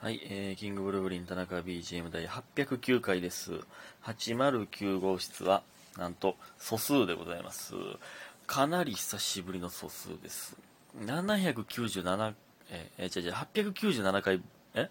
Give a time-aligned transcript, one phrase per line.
[0.00, 3.50] はい、えー、キングブルーブリン田中 BGM 第809回です。
[4.04, 5.64] 809号室は、
[5.98, 7.74] なんと素数でございます。
[8.46, 10.56] かなり久しぶりの素数です。
[11.00, 12.34] 797、
[12.70, 14.40] えー、えー、違う違う、897回、
[14.74, 14.88] え？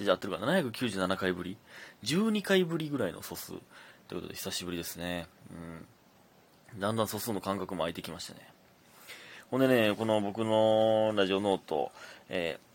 [0.00, 1.56] 違う違う、合ってるかな ?797 回ぶり
[2.02, 3.52] ?12 回ぶりぐらいの素数。
[3.52, 3.60] という
[4.16, 5.28] ことで、久しぶりですね。
[6.74, 6.80] うん。
[6.80, 8.40] だんだん素数の感覚も空いてきましたね。
[9.52, 11.92] ほんでね、この僕のラジオノート、
[12.28, 12.69] えー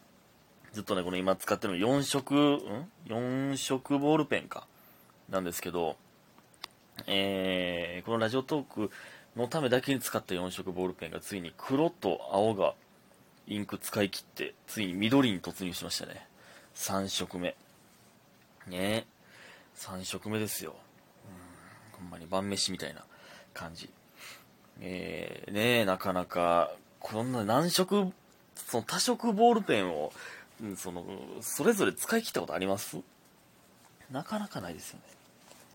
[0.76, 4.68] ずっとね、この今使ってるの4色、ん ?4 色ボールペンか。
[5.30, 5.96] なんですけど、
[7.08, 8.92] えー、このラジオトーク
[9.38, 12.74] のためだけに使った4色ボールペンがついに黒と青が
[13.48, 16.28] インク使い切って、ついに緑に突入しましたね。
[16.76, 17.56] 3色目。
[18.68, 19.08] ね
[19.78, 20.76] 3色目ですよ。
[21.94, 23.06] ほんまに晩飯みたいな
[23.54, 23.90] 感じ。
[24.82, 28.12] えー、ねなかなか、こんな何色、
[28.58, 30.12] その多色ボールペンを、
[30.78, 31.06] その、
[31.42, 32.98] それぞれ使い切ったことあります？
[34.12, 35.06] なかなかないですよね。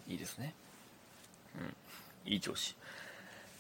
[0.09, 0.55] いいですね。
[1.59, 2.33] うん。
[2.33, 2.77] いい調子。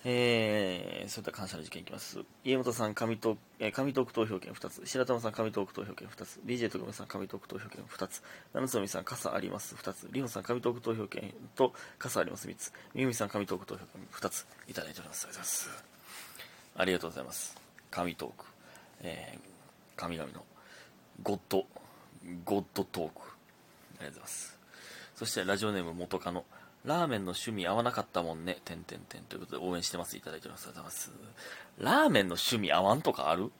[0.02, 2.24] えー、そういった感謝の事件いきます。
[2.42, 4.86] 家元さん、紙トーク、え紙トーク投票権2つ。
[4.86, 6.40] 白玉さん、紙トーク投票権2つ。
[6.46, 8.22] DJ 徳さん、紙トーク投票権2つ。
[8.54, 10.08] 七つみさん、傘あります2つ。
[10.10, 12.72] りほさん、紙トーク投票権と傘あります3つ。
[12.94, 14.46] みゆみさん、紙トーク投票権2つ。
[14.68, 15.26] いただいております。
[15.26, 15.84] ありがとうございます。
[16.76, 17.56] ありがとうございます。
[17.90, 18.44] 紙トーク。
[19.02, 20.46] えー、神々の
[21.22, 21.66] ゴッド、
[22.44, 23.10] ゴッドトーク。
[23.20, 24.58] ありがとうございます。
[25.14, 26.44] そして、ラジオネーム元カノ。
[26.84, 28.58] ラーメンの趣味合わなかったもんね。
[28.64, 29.22] てんてんてん。
[29.24, 30.16] ということで応援してます。
[30.16, 30.68] いただいております。
[30.68, 31.92] ありがとうございます。
[32.02, 33.50] ラーメンの趣味合わんとかある？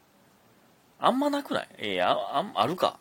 [0.99, 1.69] あんまなくない？
[1.79, 2.99] えー、あ、あ、あるか？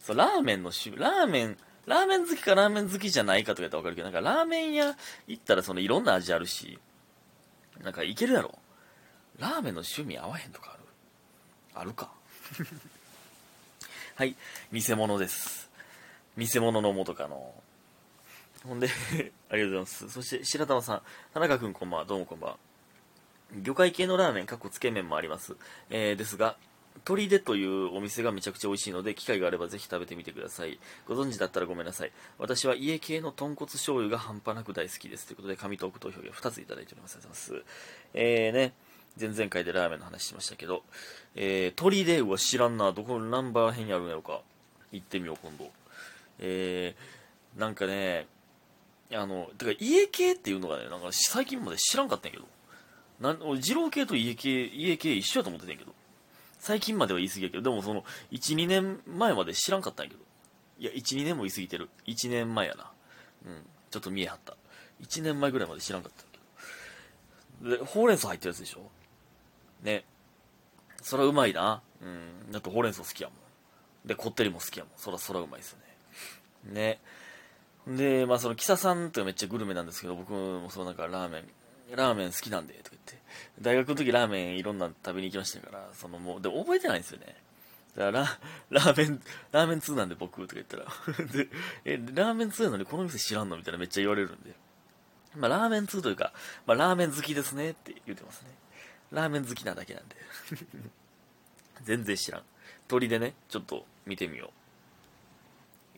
[0.00, 6.78] そう、ラーメンの趣味、ラーメン、ラーメン好きかラーメン好きじゃないかとか言ったらわかるけど、なんかラーメン屋行ったらそのいろんな味あるし、
[7.82, 8.58] なんかいけるやろ？
[9.38, 10.82] ラーメンの趣味合わへんとかある？
[11.74, 12.10] あるか？
[14.18, 14.34] はい、
[14.72, 15.70] 偽物です。
[16.36, 17.54] 偽物の元カノ。
[18.66, 18.88] ほんで、
[19.48, 20.10] ありがとうございます。
[20.10, 21.02] そして、白玉さん、
[21.32, 22.58] 田中くんこんばんは、どうもこんばんは。
[23.62, 25.54] 魚介系のラーメン、かっこつけ麺もあります。
[25.88, 26.56] えー、ですが、
[27.04, 30.80] 鳥出というお店がめちゃくちゃ美味しいので、機会があればぜひ食べてみてください。
[31.06, 32.10] ご存知だったらごめんなさい。
[32.38, 35.26] 私は家系の豚骨醤油が半端なく大好きです。
[35.26, 37.12] ということで、紙トーク投票が2ついただいております。
[37.14, 37.72] ありがとうございます。
[38.14, 38.72] えーね、
[39.18, 40.82] 前々回でラーメンの話しましたけど、
[41.34, 44.40] えー、鳥出は知らんな、どこナンバー辺にあるんやろか。
[44.92, 45.70] 行ってみよう、今度。
[46.38, 48.26] えー、なんかね、
[49.12, 52.48] あの、てか家系っていうのがね、なんか最近まで知らんかったんやけど。
[53.20, 55.92] なん俺、二郎系と家系、家系一緒やと思ってたんやけど。
[56.58, 60.22] 最近までは言い過ぎやけど、でもその、1、2年前まで知らんかったんやけど。
[60.78, 61.88] いや、1、2年も言い過ぎてる。
[62.06, 62.90] 1年前やな。
[63.46, 63.62] うん。
[63.90, 64.56] ちょっと見えはった。
[65.02, 67.84] 1年前ぐらいまで知らんかったんやけど。
[67.84, 68.90] で、ほうれん草入ってるやつでしょ？
[69.82, 70.04] ね。
[71.02, 71.82] そらうまいな。
[72.02, 72.52] うん。
[72.52, 73.38] だってほうれん草好きやもん。
[74.08, 74.92] で、こってりも好きやもん。
[74.96, 75.78] そらそらうまいですよ
[76.72, 76.98] ね。
[77.88, 77.96] ね。
[77.96, 81.48] で、まあその、キサさんってめっちゃグルメなんですけど、僕もそうなんかラーメン、
[81.96, 83.18] ラーメン好きなんで、とか言って。
[83.60, 87.36] 大学の時ラーメンいろんなの食べに行きましたから、そのもう、で、覚えてないんですよね。
[87.96, 88.38] だからラ、
[88.70, 89.22] ラーメン、
[89.52, 90.84] ラーメン2なんで僕、とか言ったら。
[91.32, 91.48] で、
[91.84, 93.56] え、ラーメン2なのにこの店知らんの？
[93.56, 94.54] みたいなめっちゃ言われるんで。
[95.34, 96.32] まあラーメン2というか、
[96.66, 98.50] まあラーメン好きですねって言ってますね。
[99.12, 100.16] ラーメン好きなだけなんで。
[101.84, 102.42] 全然知らん。
[102.88, 104.50] 鳥でね、ちょっと見てみよう。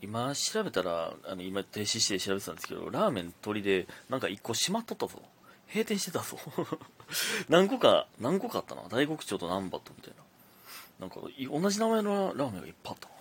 [0.03, 5.23] 今調べたら、あの、今停止して調べてたんですけど、ラーメン鳥で、なんか一個閉まっとったぞ。
[5.69, 6.39] 閉店してたぞ。
[7.49, 8.83] 何個か、何個かあったな。
[8.89, 10.23] 大黒町と南波とみたいな。
[11.01, 13.15] なんか、同じ名前のラーメンがいっぱいあったな。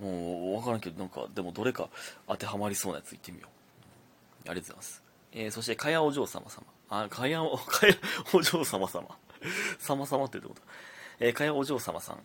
[0.00, 1.88] もう、わからんけど、なんか、でもどれか
[2.26, 3.48] 当てはまりそうなやつ行ってみよ
[4.46, 4.50] う。
[4.50, 5.02] ありがとうございます。
[5.32, 6.64] えー、そして、かやお嬢様様。
[6.90, 7.94] あ、かやお、かや
[8.32, 9.06] お嬢様様。
[9.78, 10.62] 様様って言ってこと？
[11.20, 12.18] えー、かやお嬢様さん。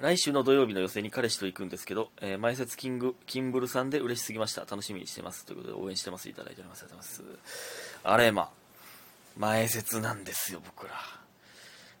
[0.00, 4.62] 来週の土曜日の予選に彼氏と行くんですけど、えー前説キング、キンブルさんで嬉しすぎました。
[4.62, 5.44] 楽しみにしてます。
[5.44, 6.28] ということで応援してます。
[6.28, 6.84] いただいております。
[6.84, 8.00] ありがとうございます。
[8.04, 8.50] あれ、ま、
[9.36, 10.94] 前説なんですよ、僕ら。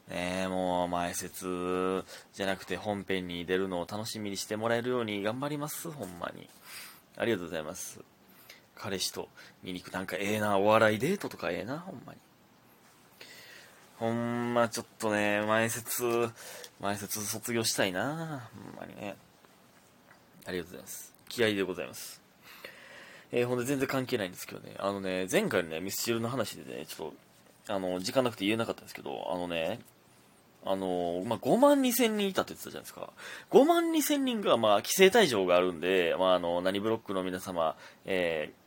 [0.08, 5.90] ねえ、もう前説じゃなくて本編に出るのを楽しみにしてもらえるように頑張ります。
[5.90, 6.48] ほんまに。
[7.16, 8.00] ありがとうございます。
[8.82, 9.28] 彼氏と
[9.62, 9.94] 見に行く。
[9.94, 12.18] なんかええな、お笑いデートとかええな、ほんまに。
[14.00, 16.02] ほんまちょっとね、前説、
[16.80, 19.14] 前説卒業したいなほんまにね。
[20.44, 21.14] ありがとうございます。
[21.28, 22.20] 気合でございます。
[23.30, 27.12] えーほんで全然関係ないんですけどね、あのね、前回のね、ミスチルの話でね、ちょっ
[27.66, 29.78] と、あの、時間なくて言えなかったんですけど、あのね、
[30.64, 33.12] あの、まあ、5万2千人いたって言ってたじゃないですか。
[33.52, 38.61] 5万2千人が、まあ、規制退場があるんで、まあ、あの、何ブロックの皆様、えー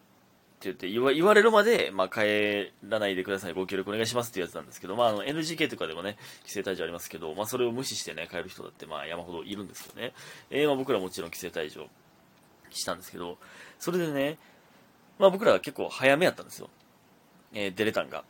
[0.66, 10.14] 言って言わ言われるまで、まあ、帰らないでください、ご協力お願いしますっていうやつなんですけど、まあ、あの NGK とかでもね、規制退場ありますけど、まあ、それを無視してね、帰る人だって、まあ、山ほどいるんですよね。
[10.50, 11.88] えー、まあ、僕らもちろん規制退場
[12.72, 13.38] したんですけど、
[13.80, 14.38] それでね、
[15.20, 16.70] まあ、僕らは結構早めやったんですよ。
[17.54, 18.24] えー、出れたんが。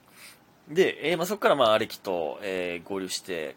[0.70, 3.56] で、えー、まあ、そこからまあ、アレキと、えー、合流して、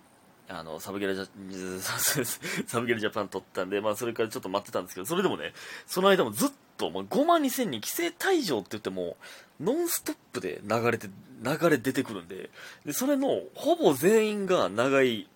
[0.49, 5.53] あの、サブゲルジャ、サブゲルジャパン撮ったんで、まあ、それからちょっと待ってたんですけど、それでもね、
[5.87, 9.17] その間もずっと、まあ、5万2000人規制退場って言っても、
[9.61, 11.09] ノンストップで流れて、
[11.43, 12.51] 流れ出てくるんで、
[12.87, 15.29] で、それの、ほぼ全員が長い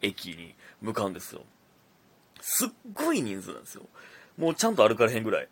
[0.00, 1.42] 駅に向かうんですよ。
[2.40, 3.82] すっごい人数なんですよ。
[4.38, 5.48] もうちゃんと歩かれへんぐらい。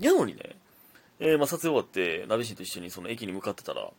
[0.00, 0.56] やのにね、
[1.20, 3.90] えー、まあ、撮影終わって、ナビシンと一緒にその駅に向かってたら、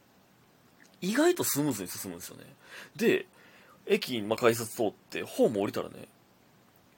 [1.01, 2.43] 意外とスムーズに進むんですよね。
[2.95, 3.25] で、
[3.85, 6.07] 駅、まあ、改札通って、ホーム降りたらね、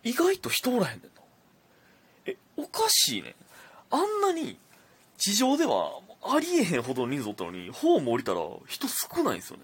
[0.03, 1.20] 意外と人おらへんねんな。
[2.61, 3.35] おかしいね。
[3.89, 4.57] あんなに、
[5.17, 9.63] 地上ではありえへんほどの人数おったのに、ホーム降りたら人少ないんですよね。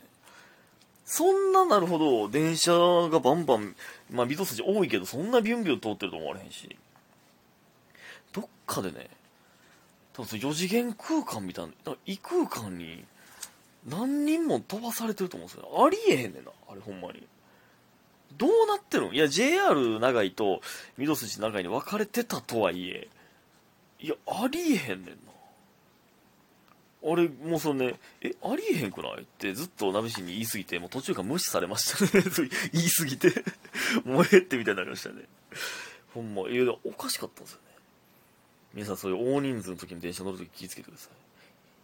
[1.05, 2.73] そんななるほど、電車
[3.09, 3.75] がバンバン、
[4.11, 6.75] まあ、水筋多いけど、そんなビュンビュン通ってると思われへんし。
[8.33, 9.09] どっかでね、
[10.13, 13.05] 多分4次元空間みたいな、異空間に
[13.87, 15.85] 何人も飛ばされてると思うんですよ。
[15.85, 17.25] ありえへんねんな、あれほんまに。
[18.33, 19.15] どうなってるん？
[19.15, 20.61] いや、JR 長井と
[20.99, 23.07] 御堂筋長井に分かれてたとはいえ、
[23.99, 25.15] いや、ありえへんねんな。
[27.11, 29.21] あれ、もうそのね、え、ありえへんくない？
[29.21, 32.23] ってずっと鍋氏に言い過ぎて、もう途中から無視されましたね。
[32.73, 33.43] 言い過ぎて
[34.03, 35.23] もうえってみたいになりましたね。
[36.13, 37.63] ほんま、いや、おかしかったんですよね。
[38.73, 41.11] 皆さんそういう大人数の時に電車乗るとき気をつけてください。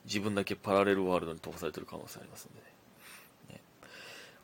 [0.05, 2.59] 自分だけパラレルワールドに飛ばされてる可能性ありますんで。
[2.59, 2.72] ね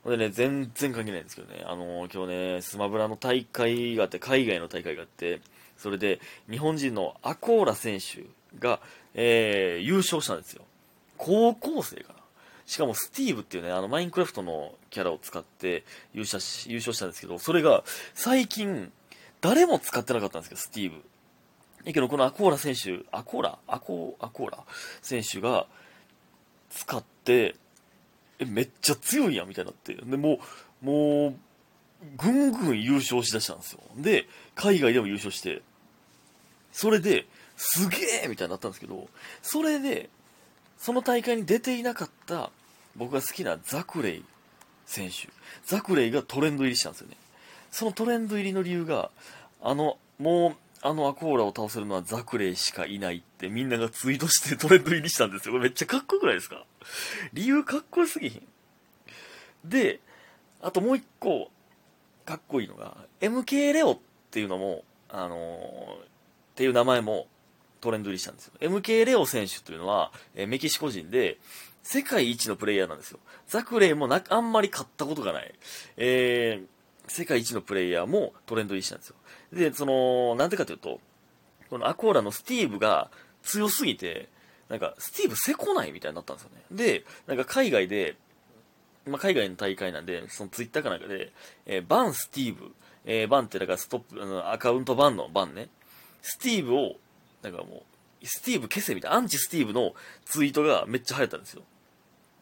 [0.04, 5.42] ほんでね、全然関係ないんですけどね、あのー、今日ね、スマブラの大会があって、海外の大会があって、
[5.78, 6.20] それで
[6.50, 8.24] 日本人のアコーラ選手
[8.60, 8.80] が、
[9.14, 10.64] えー、優勝したんですよ。
[11.18, 12.20] 高校生かな。
[12.66, 18.92] しかもスティーブっていうね、あのマインクラフトのキャラを使って優勝し優勝したんですけど、それが最近
[19.42, 21.04] 誰も使ってなかったんですけど、スティーブ。
[21.86, 23.58] だけど、このアコーラ選手、アコーラ？
[23.68, 24.60] アコーアコーラ
[25.02, 25.66] 選手が
[26.70, 27.56] 使って、
[28.40, 29.94] え、めっちゃ強いやんみたいになって。
[29.94, 30.40] で、も
[30.82, 31.36] う、もう、
[32.18, 33.82] ぐんぐん優勝しだしたんですよ。
[33.98, 35.62] で、海外でも優勝して、
[36.72, 37.26] それで、
[37.58, 39.10] すげえみたいになったんですけど、
[39.42, 40.10] それで、
[40.78, 42.52] その大会に出ていなかった
[42.96, 44.24] 僕が好きなザクレイ
[44.86, 45.28] 選手。
[45.66, 47.18] ザクレイがトレンド入りしたんですよね。
[47.70, 49.12] そのトレンド入りの理由が、
[49.62, 55.52] あの、もう、あのアコーラを倒せるのはザクレイしかいないってみんながツイートしてトレンド入りしたんですよ。
[55.52, 56.64] これめっちゃかっこよくないですか？
[57.34, 58.48] 理由かっこよすぎひん。
[59.70, 60.00] で、
[60.62, 61.52] あともう一個、
[62.26, 64.00] かっこいいのが、MK レオっ
[64.32, 66.08] ていうのも、あのー、っ
[66.56, 67.28] ていう名前も
[67.82, 68.54] トレンド入りしたんですよ。
[68.60, 71.38] MK レオ選手というのは、えメキシコ人で、
[71.84, 73.20] 世界一のプレイヤーなんですよ。
[73.48, 75.54] ザクレイもなあんまり勝ったことがない。
[75.98, 79.16] えー、世界一のプレイヤーもトレンド入りしたんですよ。
[79.54, 81.00] で、その、なんでかというと、
[81.70, 83.10] このアコーラのスティーブが
[83.44, 84.30] 強すぎて、
[84.70, 86.64] なんか、スティーブせこないみたいになったんですよね。
[86.72, 88.16] で、なんか海外で、
[89.08, 91.32] まあ、海外の大会なんで、そのツイッターかなんかで、
[91.66, 92.74] えー、バンスティーブ、
[93.06, 95.70] えー、バンってだからストップ、あの、アカウントバンのバンね。
[96.22, 96.96] スティーブを、
[97.42, 97.84] なんかも
[98.22, 99.94] う、スティーブ消せみたいな、アンチスティーブの
[100.26, 101.64] ツイートがめっちゃ流行ったんですよ。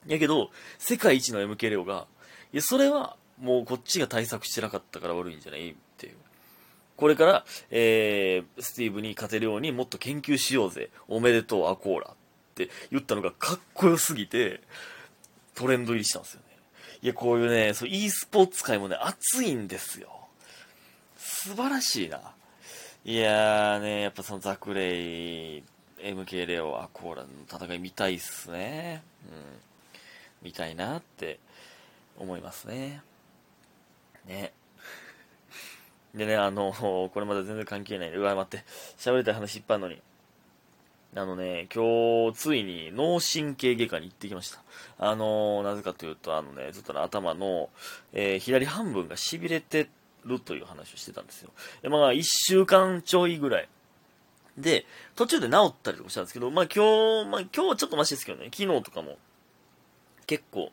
[0.07, 2.07] やけど、世界一の MK レオが、
[2.51, 6.15] いや、それは、もうこっちが対策してなかったから悪いんじゃないっていう。
[6.95, 10.90] これから、えー、スティーブに勝てるようにもっと研究しようぜ。
[11.07, 12.16] おめでとう、アコーラ。
[12.64, 14.61] って言ったのがかっこよすぎて、
[15.54, 16.57] トレンド入りしたんですよね。
[17.04, 20.09] いや、こういうね、そう、e スポーツ界もね、熱いんですよ。
[21.18, 22.33] 素晴らしいな。
[23.06, 24.95] いやーね、やっぱそのザクレ
[25.57, 25.64] イ、
[25.99, 29.04] MK レオ、アコーラの戦い見たいっすね。
[29.31, 29.42] うん。
[30.42, 31.40] 見たいなって
[32.18, 33.02] 思いますね。
[34.26, 34.54] ね。
[36.14, 38.14] でね、あの、これまだ全然関係ない。
[38.14, 38.66] うわ、待って。
[38.97, 40.02] 喋りたい話いっぱいあるのに。
[41.18, 44.59] あのね、今日、ついに脳神経外科に行ってきました。
[45.00, 47.69] あの、なぜかというと、あのね、ずっと、ね、頭の、
[48.14, 49.90] えー、左半分が痺れて
[50.26, 51.50] るという話をしてたんですよ。
[51.81, 53.69] でまあ、1週間ちょいぐらい。
[54.57, 59.18] で、途中で治ったりとかしたんですけど、まあ今日、まあ今日はちょっとマシですけどね、昨日とかも、
[60.26, 60.71] 結構、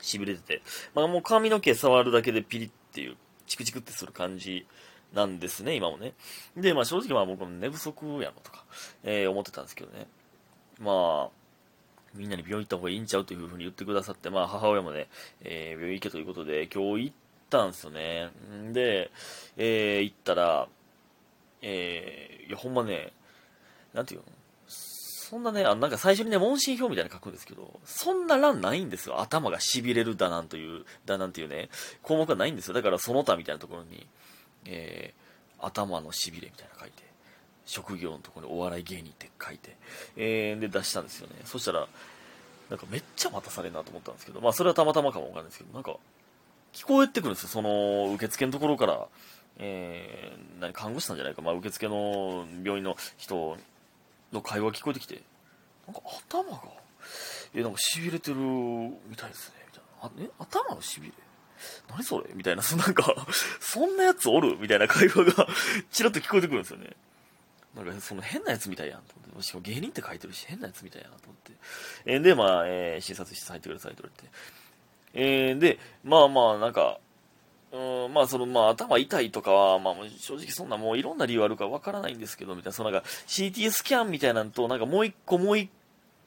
[0.00, 0.62] 痺れてて、
[0.94, 4.66] まあもう髪の毛触るだけでピリっていうチクチクってする感じ
[5.12, 6.14] なんですね、今もね。
[6.56, 8.64] で、まあ正直まあ僕も寝不足やろとか、
[9.04, 10.06] えー、思ってたんですけどね。
[10.80, 11.30] まあ、
[12.14, 15.08] みんなに病院行った方がいいんちゃうというふうに言ってくださって、まあ母親もね、
[15.44, 17.16] えー、病院行けということで、今日行っ
[17.50, 18.30] たんですよね。
[18.72, 19.10] で、
[19.56, 20.68] えー、行ったら、
[21.60, 23.12] えー、いやほんまね、
[23.94, 24.26] なんていうの？
[24.66, 29.20] そんなね、あなんか最初にね、問診票みたいなの書くんですけど、そんな欄ないんですよ。
[29.22, 31.70] 頭が痺れるだなんという、だなんていうね、
[32.02, 32.74] 項目がないんですよ。
[32.74, 34.06] だからその他みたいなところに、
[34.66, 37.02] えー、頭の痺れみたいな書いて、
[37.64, 39.76] 職業のところにお笑い芸人って書いて、
[40.16, 41.36] えー、で出したんですよね。
[41.44, 41.86] そしたら、
[42.70, 45.96] なんかめっちゃ待たされるなと思ったんですけど、まあそれはたまたまかもわかんないですけど、なんか、
[46.72, 47.48] 聞こえてくるんですよ。
[47.50, 49.06] その、受付のところから、
[49.58, 53.58] えー、何、看護師さんじゃないか、まあ受付の病院の人
[54.32, 55.22] の会話聞こえてきて、
[55.86, 56.62] なんか頭が、
[57.54, 60.06] え、なんか痺れてるみたいですね、みたいな。
[60.08, 61.12] あ、え、頭の痺れ？
[61.88, 62.26] 何それ？
[62.34, 63.14] みたいな、そ なんか、
[63.60, 64.56] そんなやつおる？
[64.58, 65.46] みたいな会話が
[65.90, 66.90] ちらっと聞こえてくるんですよね。
[67.74, 69.42] なんかその変なやつみたいやんと思って。
[69.42, 71.52] しかも芸人って書いてるし、変なやつみたいやなと思って。
[72.04, 74.32] えー、で、まあ、えー、診察室入ってくださいと言われて。
[75.14, 76.98] えー、で、まあまあ、なんか、
[77.72, 85.70] うん、まあその、まあ頭痛いとかは、まあ正直そんなもういろんな理由あるかわからないんですけど、みたいな、そのなんか CT スキャンみたいなんと、なんかもう一個もう一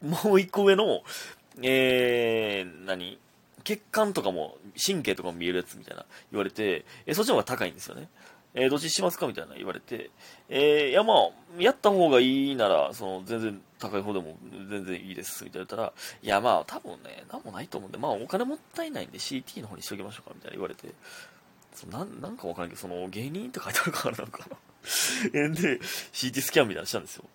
[0.01, 1.04] 個、もう一個上の、
[1.62, 3.20] えー、何？
[3.65, 8.07] 血管とかも、神経とかも見えるやつみたいな言われて、えそっちの方が高いんですよね。
[8.53, 10.12] えー、どっちしますかみたいな言われて、
[10.48, 11.17] えー、いやまあ、
[11.62, 14.38] やった方がいいなら、その、全然高い方でも
[14.69, 15.93] 全然いいです、みたいな言ったら、
[16.24, 20.88] いやまあ、多分ね、なんもないと思うんで、まあ、お金もったいないんで CT の方にしときましょうか、みたいな言われて、
[21.74, 24.48] そなん、なんかわからんけど、その、芸人って書いてあるからなんか
[25.34, 25.79] なで、
[26.13, 27.25] CT スキャンみたいなのしたんですよ。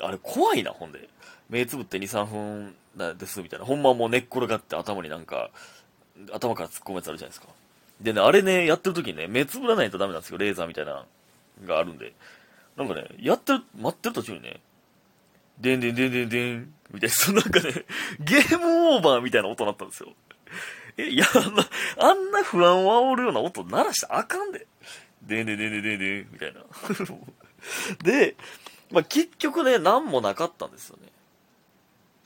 [0.00, 1.08] あれ怖いな、ほんで。
[1.50, 2.74] 目つぶって2、3分
[3.18, 3.66] です、みたいな。
[3.66, 5.50] ほんまもう寝っ転がって頭になんか、
[6.32, 7.48] 頭から突っ込むやつあるじゃないですか。
[8.00, 11.04] でね、あれね、やってる時にね、目つぶらないとダメなんですよ、レーザーみたいな
[11.66, 12.14] があるんで。
[12.76, 14.60] なんかね、やってる、待ってる途中にね、
[15.58, 17.84] でんでんでんでんでん、みたいな、そ のなんかね、
[18.20, 20.12] ゲームオーバーみたいな音になったんですよ。
[20.96, 24.66] え、いや、あんな、あんな不安を煽るような音鳴らしたらあかんで。
[25.22, 26.60] でんでんでんでんでんでん、みたいな。
[28.02, 28.36] で、
[28.90, 31.08] まあ、結局ね、何もなかったんですよね。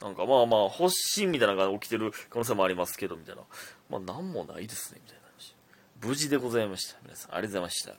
[0.05, 3.43] なんかまあまあ、発疹みたいなのが起きてる可能性もありますけど、みたいな。
[3.89, 5.25] まあ、何もないですね、みたいな。
[6.07, 6.99] 無事でございました。
[7.03, 7.95] 皆さん、ありがとうございました。